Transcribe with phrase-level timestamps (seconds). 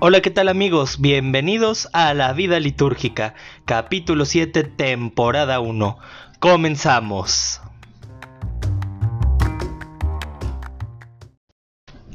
[0.00, 1.00] Hola, ¿qué tal amigos?
[1.00, 5.98] Bienvenidos a La Vida Litúrgica, capítulo 7, temporada 1.
[6.38, 7.60] Comenzamos.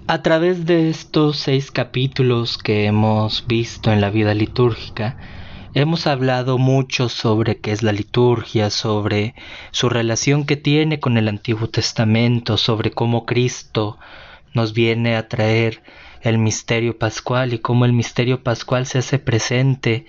[0.07, 5.17] A través de estos seis capítulos que hemos visto en la vida litúrgica,
[5.73, 9.35] hemos hablado mucho sobre qué es la liturgia, sobre
[9.71, 13.99] su relación que tiene con el Antiguo Testamento, sobre cómo Cristo
[14.53, 15.83] nos viene a traer
[16.23, 20.05] el misterio pascual y cómo el misterio pascual se hace presente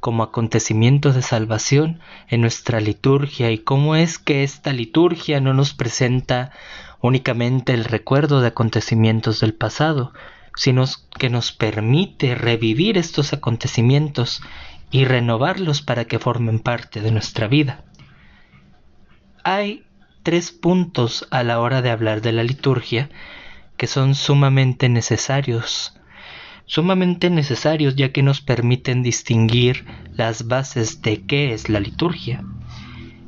[0.00, 5.72] como acontecimiento de salvación en nuestra liturgia y cómo es que esta liturgia no nos
[5.72, 6.50] presenta
[7.00, 10.12] únicamente el recuerdo de acontecimientos del pasado,
[10.56, 10.84] sino
[11.18, 14.42] que nos permite revivir estos acontecimientos
[14.90, 17.84] y renovarlos para que formen parte de nuestra vida.
[19.44, 19.84] Hay
[20.22, 23.08] tres puntos a la hora de hablar de la liturgia
[23.76, 25.94] que son sumamente necesarios,
[26.66, 32.44] sumamente necesarios ya que nos permiten distinguir las bases de qué es la liturgia.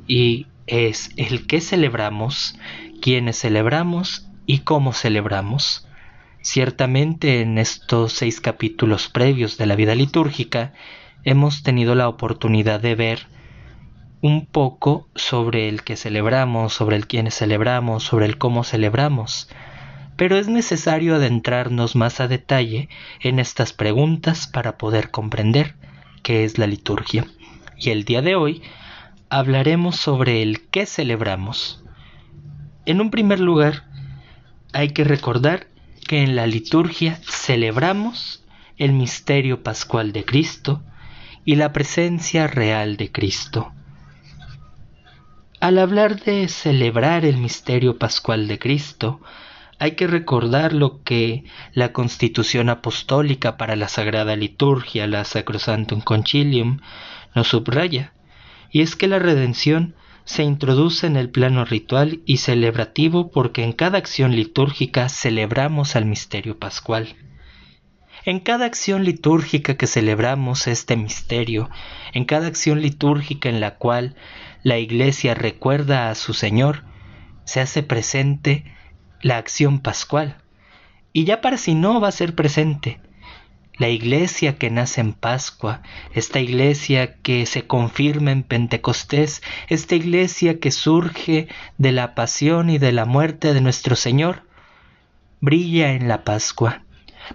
[0.06, 2.58] Y es el que celebramos,
[3.00, 5.86] quiénes celebramos y cómo celebramos.
[6.40, 10.72] Ciertamente en estos seis capítulos previos de la vida litúrgica
[11.24, 13.26] hemos tenido la oportunidad de ver
[14.22, 19.48] un poco sobre el que celebramos, sobre el quiénes celebramos, sobre el cómo celebramos
[20.16, 22.88] pero es necesario adentrarnos más a detalle
[23.20, 25.74] en estas preguntas para poder comprender
[26.22, 27.26] qué es la liturgia.
[27.78, 28.62] Y el día de hoy
[29.28, 31.84] hablaremos sobre el qué celebramos.
[32.86, 33.84] En un primer lugar,
[34.72, 35.66] hay que recordar
[36.06, 38.44] que en la liturgia celebramos
[38.78, 40.82] el misterio pascual de Cristo
[41.44, 43.72] y la presencia real de Cristo.
[45.60, 49.20] Al hablar de celebrar el misterio pascual de Cristo,
[49.78, 56.80] hay que recordar lo que la Constitución Apostólica para la Sagrada Liturgia, la Sacrosantum Concilium,
[57.34, 58.14] nos subraya,
[58.70, 59.94] y es que la redención
[60.24, 66.04] se introduce en el plano ritual y celebrativo porque en cada acción litúrgica celebramos al
[66.06, 67.14] misterio pascual.
[68.24, 71.70] En cada acción litúrgica que celebramos este misterio,
[72.12, 74.16] en cada acción litúrgica en la cual
[74.64, 76.82] la Iglesia recuerda a su Señor,
[77.44, 78.64] se hace presente
[79.22, 80.36] la acción pascual.
[81.12, 83.00] Y ya para si no va a ser presente.
[83.78, 85.82] La iglesia que nace en Pascua,
[86.14, 92.78] esta iglesia que se confirma en Pentecostés, esta iglesia que surge de la pasión y
[92.78, 94.44] de la muerte de nuestro Señor,
[95.40, 96.84] brilla en la Pascua.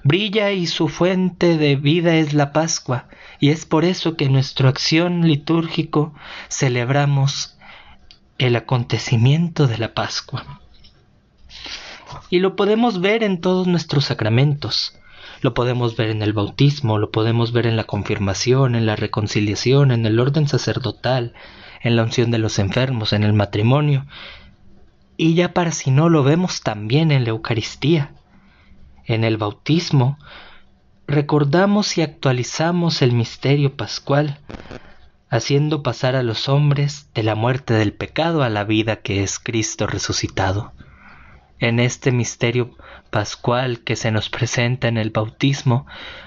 [0.03, 3.07] Brilla y su fuente de vida es la Pascua,
[3.39, 6.13] y es por eso que en nuestra acción litúrgico
[6.49, 7.57] celebramos
[8.39, 10.60] el acontecimiento de la Pascua.
[12.29, 14.97] Y lo podemos ver en todos nuestros sacramentos.
[15.41, 19.91] Lo podemos ver en el bautismo, lo podemos ver en la confirmación, en la reconciliación,
[19.91, 21.33] en el orden sacerdotal,
[21.81, 24.05] en la unción de los enfermos, en el matrimonio.
[25.17, 28.11] Y ya para si no lo vemos también en la Eucaristía.
[29.05, 30.19] En el bautismo
[31.07, 34.39] recordamos y actualizamos el misterio pascual,
[35.29, 39.39] haciendo pasar a los hombres de la muerte del pecado a la vida que es
[39.39, 40.71] Cristo resucitado
[41.61, 42.75] en este misterio
[43.11, 45.85] pascual que se nos presenta en el bautismo,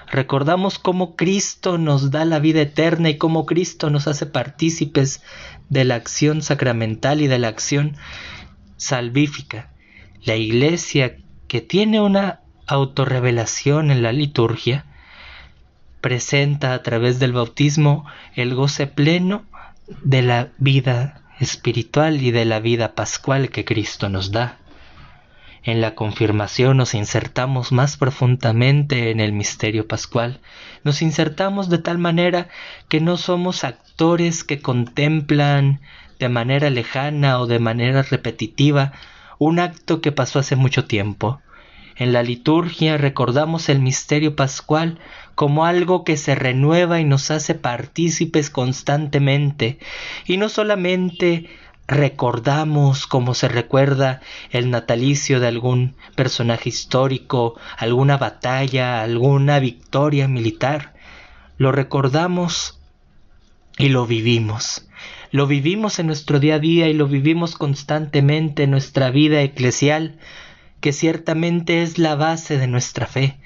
[0.09, 5.21] recordamos cómo Cristo nos da la vida eterna y cómo Cristo nos hace partícipes
[5.69, 7.97] de la acción sacramental y de la acción
[8.77, 9.69] salvífica.
[10.23, 14.85] La iglesia que tiene una autorrevelación en la liturgia,
[16.01, 19.45] presenta a través del bautismo el goce pleno
[20.03, 24.59] de la vida espiritual y de la vida pascual que Cristo nos da.
[25.65, 30.39] En la confirmación nos insertamos más profundamente en el misterio pascual,
[30.83, 32.49] nos insertamos de tal manera
[32.87, 35.81] que no somos actores que contemplan
[36.19, 38.93] de manera lejana o de manera repetitiva
[39.39, 41.41] un acto que pasó hace mucho tiempo.
[41.95, 44.99] En la liturgia recordamos el misterio pascual
[45.33, 49.79] como algo que se renueva y nos hace partícipes constantemente,
[50.27, 51.49] y no solamente
[51.87, 60.93] recordamos como se recuerda el natalicio de algún personaje histórico, alguna batalla, alguna victoria militar.
[61.57, 62.79] Lo recordamos
[63.77, 64.87] y lo vivimos.
[65.31, 70.17] Lo vivimos en nuestro día a día y lo vivimos constantemente en nuestra vida eclesial,
[70.79, 73.37] que ciertamente es la base de nuestra fe.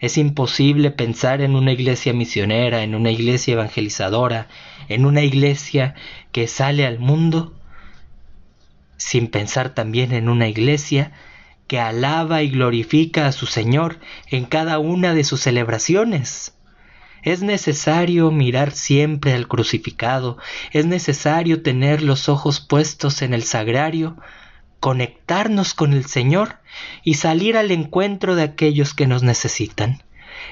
[0.00, 4.46] Es imposible pensar en una iglesia misionera, en una iglesia evangelizadora,
[4.88, 5.94] en una iglesia
[6.32, 7.57] que sale al mundo
[8.98, 11.12] sin pensar también en una iglesia
[11.66, 16.54] que alaba y glorifica a su Señor en cada una de sus celebraciones.
[17.22, 20.38] Es necesario mirar siempre al crucificado,
[20.72, 24.16] es necesario tener los ojos puestos en el sagrario,
[24.80, 26.58] conectarnos con el Señor
[27.02, 30.02] y salir al encuentro de aquellos que nos necesitan.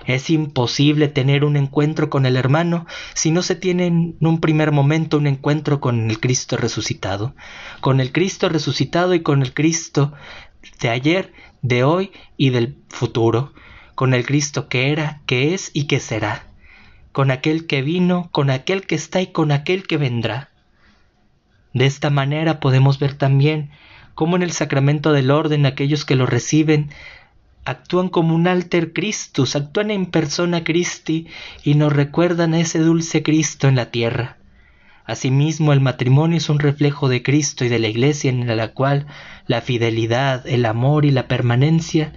[0.07, 4.71] Es imposible tener un encuentro con el hermano si no se tiene en un primer
[4.71, 7.35] momento un encuentro con el Cristo resucitado,
[7.81, 10.13] con el Cristo resucitado y con el Cristo
[10.81, 11.33] de ayer,
[11.63, 13.53] de hoy y del futuro,
[13.97, 16.47] con el Cristo que era, que es y que será,
[17.11, 20.51] con aquel que vino, con aquel que está y con aquel que vendrá.
[21.73, 23.71] De esta manera podemos ver también
[24.15, 26.91] cómo en el sacramento del orden aquellos que lo reciben
[27.67, 31.27] actúan como un alter Christus, actúan en persona Christi
[31.65, 34.39] y nos recuerdan a ese dulce Cristo en la tierra.
[35.05, 39.07] Asimismo, el matrimonio es un reflejo de Cristo y de la Iglesia en la cual
[39.47, 42.13] la fidelidad, el amor y la permanencia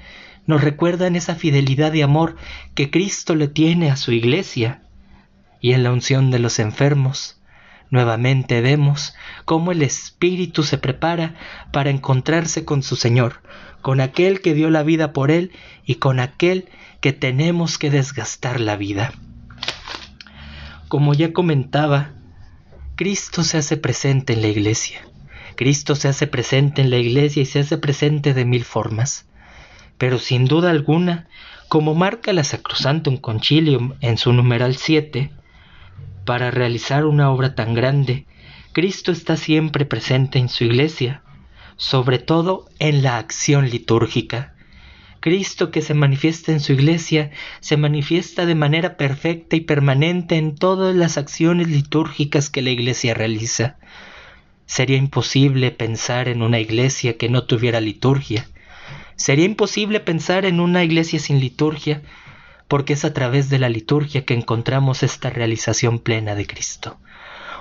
[0.45, 2.35] nos recuerdan esa fidelidad y amor
[2.73, 4.81] que Cristo le tiene a su Iglesia.
[5.61, 7.38] Y en la unción de los enfermos,
[7.89, 9.15] nuevamente vemos
[9.45, 11.35] cómo el Espíritu se prepara
[11.71, 13.41] para encontrarse con su Señor,
[13.81, 15.51] con aquel que dio la vida por él
[15.85, 16.69] y con aquel
[17.01, 19.13] que tenemos que desgastar la vida.
[20.87, 22.11] Como ya comentaba,
[22.95, 25.01] Cristo se hace presente en la iglesia.
[25.55, 29.25] Cristo se hace presente en la iglesia y se hace presente de mil formas.
[29.97, 31.27] Pero sin duda alguna,
[31.67, 35.31] como marca la Sacrosantum Concilium en su numeral 7,
[36.29, 38.27] para realizar una obra tan grande,
[38.71, 41.23] Cristo está siempre presente en su iglesia,
[41.75, 44.53] sobre todo en la acción litúrgica.
[45.21, 47.31] Cristo que se manifiesta en su iglesia
[47.61, 53.15] se manifiesta de manera perfecta y permanente en todas las acciones litúrgicas que la iglesia
[53.15, 53.77] realiza.
[54.67, 58.47] Sería imposible pensar en una iglesia que no tuviera liturgia.
[59.15, 62.03] Sería imposible pensar en una iglesia sin liturgia,
[62.69, 66.97] porque es a través de la liturgia que encontramos esta realización plena de Cristo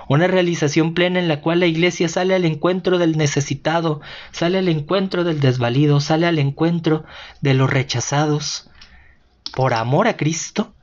[0.09, 4.01] una realización plena en la cual la iglesia sale al encuentro del necesitado,
[4.31, 7.05] sale al encuentro del desvalido, sale al encuentro
[7.41, 8.71] de los rechazados,
[9.55, 10.73] por amor a Cristo.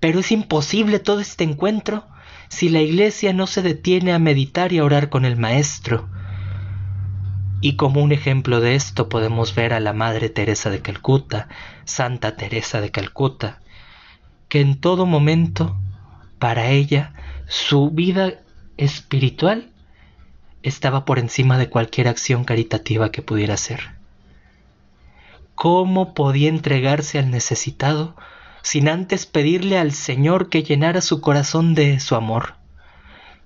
[0.00, 2.06] Pero es imposible todo este encuentro
[2.48, 6.08] si la iglesia no se detiene a meditar y a orar con el Maestro.
[7.64, 11.48] Y como un ejemplo de esto podemos ver a la Madre Teresa de Calcuta,
[11.86, 13.62] Santa Teresa de Calcuta,
[14.50, 15.74] que en todo momento,
[16.38, 17.14] para ella,
[17.48, 18.34] su vida
[18.76, 19.70] espiritual
[20.62, 23.92] estaba por encima de cualquier acción caritativa que pudiera hacer.
[25.54, 28.14] ¿Cómo podía entregarse al necesitado
[28.60, 32.56] sin antes pedirle al Señor que llenara su corazón de su amor?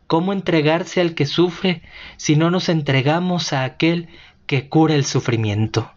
[0.09, 1.83] ¿Cómo entregarse al que sufre
[2.17, 4.09] si no nos entregamos a aquel
[4.47, 5.93] que cura el sufrimiento?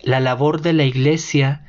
[0.00, 1.64] La labor de la Iglesia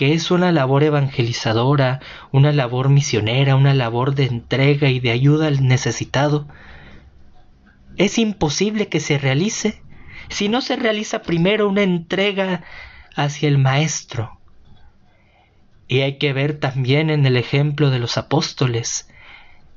[0.00, 2.00] que es una labor evangelizadora,
[2.32, 6.48] una labor misionera, una labor de entrega y de ayuda al necesitado,
[7.98, 9.82] es imposible que se realice
[10.30, 12.62] si no se realiza primero una entrega
[13.14, 14.40] hacia el Maestro.
[15.86, 19.06] Y hay que ver también en el ejemplo de los apóstoles,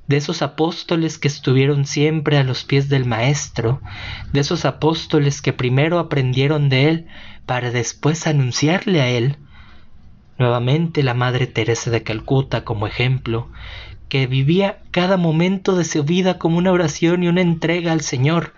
[0.07, 3.81] de esos apóstoles que estuvieron siempre a los pies del Maestro,
[4.31, 7.07] de esos apóstoles que primero aprendieron de Él
[7.45, 9.37] para después anunciarle a Él,
[10.39, 13.49] Nuevamente la Madre Teresa de Calcuta como ejemplo,
[14.09, 18.53] que vivía cada momento de su vida como una oración y una entrega al Señor,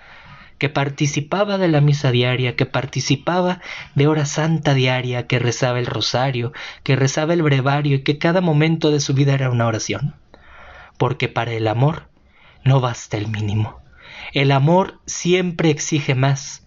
[0.57, 3.59] que participaba de la misa diaria, que participaba
[3.93, 6.53] de hora santa diaria, que rezaba el rosario,
[6.83, 10.15] que rezaba el brevario y que cada momento de su vida era una oración.
[10.97, 12.09] Porque para el amor
[12.63, 13.81] no basta el mínimo.
[14.33, 16.65] El amor siempre exige más,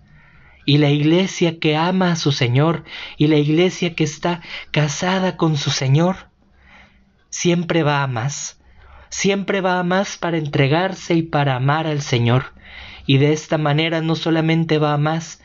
[0.68, 2.84] y la iglesia que ama a su Señor
[3.16, 6.28] y la iglesia que está casada con su Señor,
[7.30, 8.60] siempre va a más,
[9.08, 12.52] siempre va a más para entregarse y para amar al Señor.
[13.06, 15.40] Y de esta manera no solamente va a más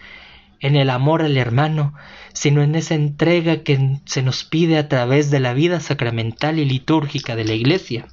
[0.59, 1.93] en el amor al hermano,
[2.33, 6.65] sino en esa entrega que se nos pide a través de la vida sacramental y
[6.65, 8.07] litúrgica de la iglesia.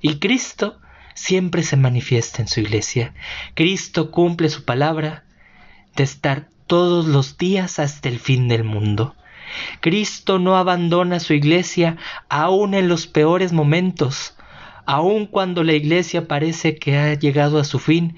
[0.00, 0.78] Y Cristo
[1.14, 3.14] siempre se manifiesta en su iglesia.
[3.54, 5.24] Cristo cumple su palabra,
[5.96, 9.16] de estar todos los días hasta el fin del mundo.
[9.80, 11.96] Cristo no abandona su iglesia
[12.28, 14.36] aun en los peores momentos,
[14.86, 18.16] aun cuando la iglesia parece que ha llegado a su fin.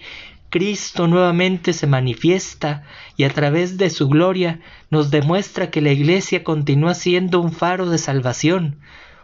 [0.50, 2.82] Cristo nuevamente se manifiesta
[3.16, 4.60] y a través de su gloria
[4.90, 8.80] nos demuestra que la iglesia continúa siendo un faro de salvación,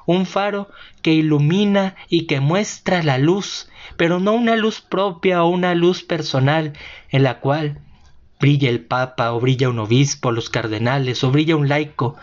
[0.06, 0.70] un faro
[1.02, 6.02] que ilumina y que muestra la luz, pero no una luz propia o una luz
[6.02, 6.72] personal
[7.10, 7.80] en la cual
[8.38, 12.16] brilla el Papa o brilla un obispo, los cardenales o brilla un laico,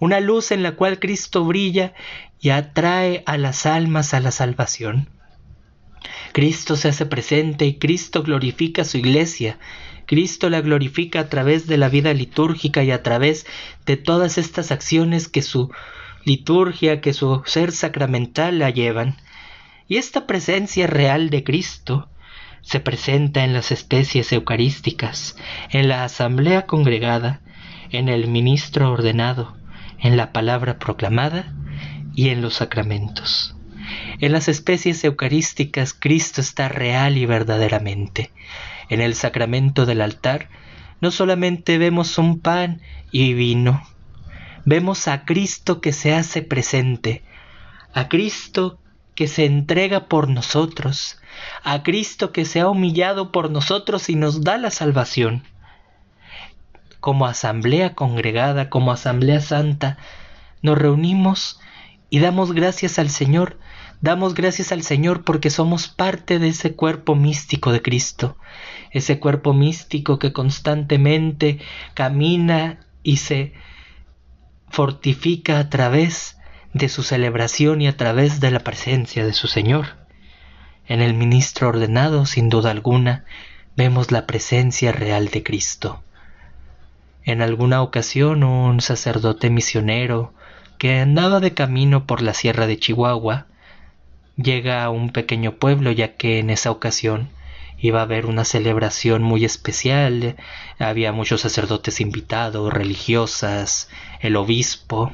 [0.00, 1.94] una luz en la cual Cristo brilla
[2.40, 5.08] y atrae a las almas a la salvación.
[6.32, 9.58] Cristo se hace presente y Cristo glorifica su iglesia.
[10.06, 13.46] Cristo la glorifica a través de la vida litúrgica y a través
[13.86, 15.70] de todas estas acciones que su
[16.26, 19.16] liturgia, que su ser sacramental la llevan.
[19.88, 22.10] Y esta presencia real de Cristo
[22.60, 25.36] se presenta en las especies eucarísticas,
[25.70, 27.40] en la asamblea congregada,
[27.90, 29.56] en el ministro ordenado,
[30.00, 31.54] en la palabra proclamada
[32.14, 33.54] y en los sacramentos.
[34.18, 38.32] En las especies eucarísticas Cristo está real y verdaderamente.
[38.88, 40.48] En el sacramento del altar
[41.00, 42.80] no solamente vemos un pan
[43.12, 43.80] y vino,
[44.66, 47.22] vemos a Cristo que se hace presente,
[47.94, 48.78] a Cristo
[49.14, 51.18] que se entrega por nosotros,
[51.62, 55.44] a Cristo que se ha humillado por nosotros y nos da la salvación.
[57.00, 59.98] Como asamblea congregada, como asamblea santa,
[60.62, 61.60] nos reunimos
[62.10, 63.60] y damos gracias al Señor,
[64.00, 68.36] damos gracias al Señor porque somos parte de ese cuerpo místico de Cristo,
[68.90, 71.60] ese cuerpo místico que constantemente
[71.94, 73.54] camina y se
[74.68, 76.36] fortifica a través
[76.72, 79.96] de su celebración y a través de la presencia de su Señor.
[80.86, 83.24] En el ministro ordenado, sin duda alguna,
[83.76, 86.02] vemos la presencia real de Cristo.
[87.24, 90.32] En alguna ocasión un sacerdote misionero
[90.78, 93.46] que andaba de camino por la sierra de Chihuahua
[94.36, 97.28] llega a un pequeño pueblo ya que en esa ocasión
[97.78, 100.36] iba a haber una celebración muy especial,
[100.78, 103.88] había muchos sacerdotes invitados, religiosas,
[104.20, 105.12] el obispo.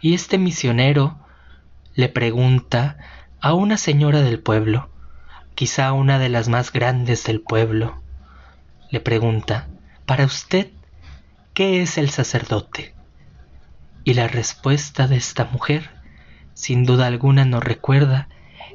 [0.00, 1.18] Y este misionero
[1.94, 2.98] le pregunta
[3.40, 4.90] a una señora del pueblo,
[5.54, 8.00] quizá una de las más grandes del pueblo,
[8.90, 9.68] le pregunta,
[10.06, 10.70] para usted,
[11.54, 12.94] ¿qué es el sacerdote?
[14.04, 15.90] Y la respuesta de esta mujer,
[16.54, 18.28] sin duda alguna, nos recuerda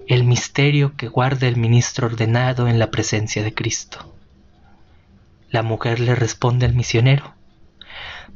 [0.07, 4.13] el misterio que guarda el ministro ordenado en la presencia de Cristo.
[5.49, 7.35] La mujer le responde al misionero,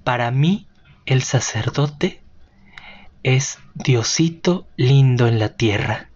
[0.03, 0.67] para mí
[1.05, 2.21] el sacerdote
[3.23, 6.09] es Diosito lindo en la tierra.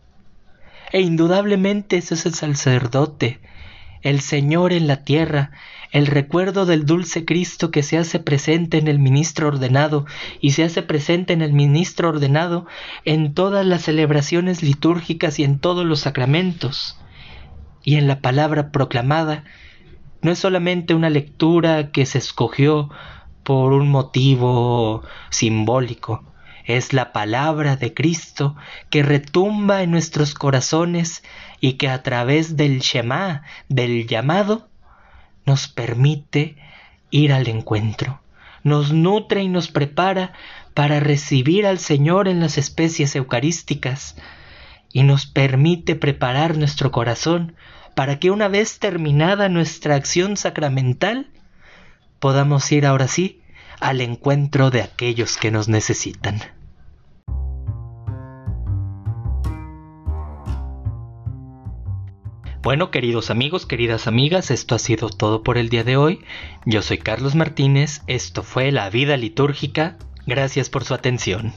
[0.91, 3.39] E indudablemente ese es el sacerdote,
[4.01, 5.51] el Señor en la tierra,
[5.91, 10.05] el recuerdo del dulce Cristo que se hace presente en el ministro ordenado
[10.39, 12.65] y se hace presente en el ministro ordenado
[13.05, 16.97] en todas las celebraciones litúrgicas y en todos los sacramentos.
[17.83, 19.43] Y en la palabra proclamada
[20.21, 22.89] no es solamente una lectura que se escogió
[23.43, 26.23] por un motivo simbólico,
[26.65, 28.55] es la palabra de Cristo
[28.89, 31.23] que retumba en nuestros corazones
[31.59, 34.67] y que a través del Shema, del llamado,
[35.45, 36.55] nos permite
[37.09, 38.21] ir al encuentro,
[38.63, 40.33] nos nutre y nos prepara
[40.73, 44.15] para recibir al Señor en las especies eucarísticas
[44.93, 47.55] y nos permite preparar nuestro corazón
[47.95, 51.29] para que una vez terminada nuestra acción sacramental
[52.19, 53.40] podamos ir ahora sí
[53.81, 56.39] al encuentro de aquellos que nos necesitan.
[62.61, 66.23] Bueno, queridos amigos, queridas amigas, esto ha sido todo por el día de hoy.
[66.63, 69.97] Yo soy Carlos Martínez, esto fue La Vida Litúrgica.
[70.27, 71.53] Gracias por su atención.